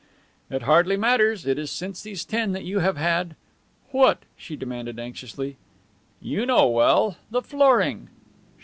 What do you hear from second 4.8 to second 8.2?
anxiously. "You know well the flooring."